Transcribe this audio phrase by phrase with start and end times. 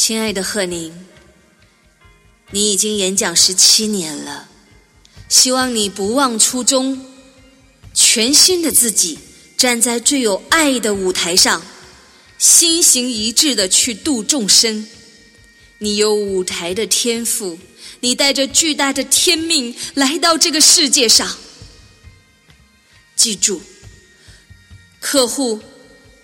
[0.00, 0.94] 亲爱的贺宁，
[2.52, 4.48] 你已经演讲十七年了，
[5.28, 7.04] 希望你不忘初衷，
[7.92, 9.18] 全新的自己
[9.56, 11.60] 站在最有爱的舞台上，
[12.38, 14.86] 心行一致的去度众生。
[15.78, 17.58] 你有舞台的天赋，
[17.98, 21.36] 你带着巨大的天命来到这个世界上。
[23.16, 23.60] 记住，
[25.00, 25.60] 客户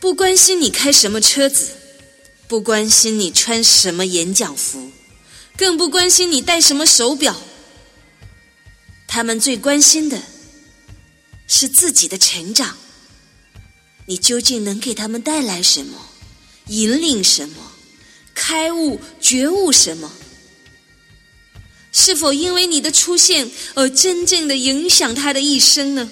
[0.00, 1.68] 不关心你开什么车子，
[2.50, 4.90] 不关心你穿什么演讲服，
[5.56, 7.40] 更不关心你戴什么手表。
[9.06, 10.20] 他们最关心的
[11.46, 12.76] 是自己的成长。
[14.06, 15.96] 你究竟能给他们带来什么？
[16.66, 17.70] 引领什么？
[18.34, 20.10] 开悟、觉悟什么？
[21.92, 26.10] 是否因为你的出现而真正的影响他的一生呢？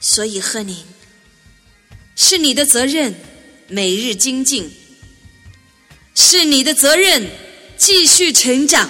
[0.00, 0.84] 所以，贺宁，
[2.14, 3.16] 是你的责任，
[3.68, 4.70] 每日精进；
[6.14, 7.28] 是你的责任，
[7.76, 8.88] 继续成长；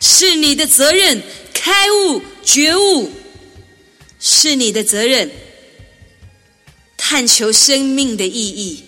[0.00, 3.10] 是你的责任，开悟觉悟；
[4.18, 5.30] 是你的责任，
[6.96, 8.82] 探求生命的意义；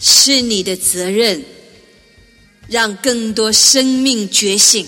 [0.00, 1.44] 是你的责任，
[2.68, 4.86] 让更多生命觉醒；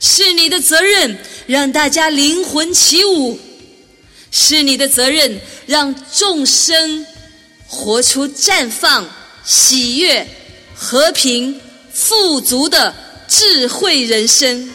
[0.00, 1.18] 是你的责任。
[1.46, 3.36] 让大家灵魂起舞，
[4.30, 7.06] 是你的责任；让众生
[7.66, 9.08] 活出绽放、
[9.44, 10.26] 喜悦、
[10.74, 11.60] 和平、
[11.92, 12.94] 富足的
[13.28, 14.72] 智慧人生。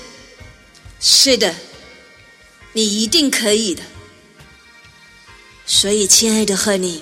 [1.00, 1.54] 是的，
[2.74, 3.82] 你一定可以的。
[5.66, 7.02] 所以，亲爱的贺宁，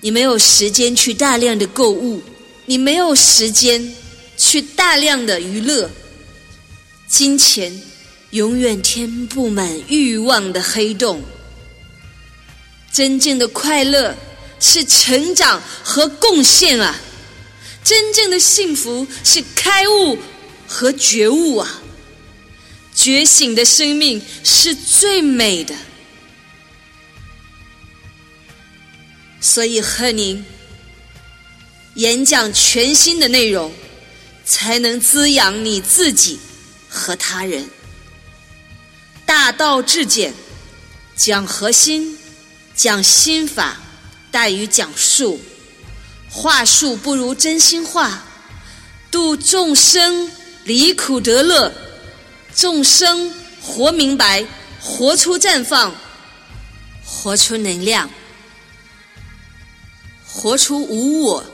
[0.00, 2.22] 你没有时间去大量的购物，
[2.66, 3.94] 你没有时间
[4.36, 5.90] 去大量的娱乐，
[7.08, 7.82] 金钱。
[8.30, 11.22] 永远填不满欲望的黑洞。
[12.94, 14.16] 真正的快乐
[14.60, 16.94] 是成长和贡献啊！
[17.82, 20.16] 真正的幸福是开悟
[20.68, 21.82] 和觉悟啊！
[22.94, 25.74] 觉醒的生命是最美的。
[29.40, 30.44] 所以，和您
[31.96, 33.74] 演讲全新的内容，
[34.46, 36.38] 才能滋养你自己
[36.88, 37.68] 和他人。
[39.26, 40.32] 大道至简，
[41.16, 42.16] 讲核心，
[42.74, 43.80] 讲心法，
[44.30, 45.40] 大于讲术。
[46.30, 48.24] 话术不如真心话，
[49.10, 50.30] 度众生
[50.64, 51.72] 离苦得乐，
[52.54, 54.44] 众生活明白，
[54.80, 55.94] 活出绽放，
[57.04, 58.10] 活出能量，
[60.26, 61.44] 活出无我，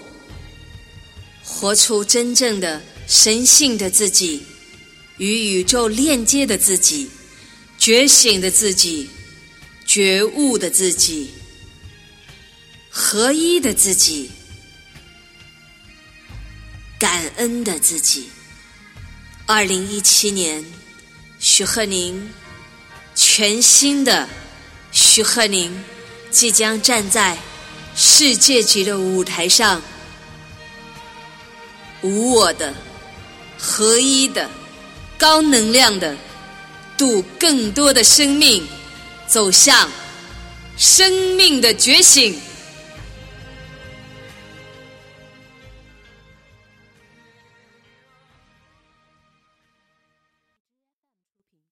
[1.45, 4.43] 活出真正的神性的自己，
[5.19, 7.11] 与宇宙链接的自己。
[7.79, 9.09] 觉醒的自己，
[9.93, 11.33] 觉悟的自己，
[12.89, 14.31] 合一的自己，
[16.97, 18.28] 感恩的自己。
[19.47, 20.65] 二零一七年，
[21.41, 22.31] 徐鹤宁，
[23.17, 24.28] 全新的
[24.93, 25.77] 徐鹤宁，
[26.31, 27.37] 即将站在
[27.97, 29.83] 世界级的舞台上，
[32.03, 32.72] 无我的、
[33.59, 34.49] 合一的、
[35.19, 36.17] 高能量的。
[36.97, 38.62] 度更多的生命，
[39.31, 39.89] 走向
[40.77, 42.37] 生命的觉醒。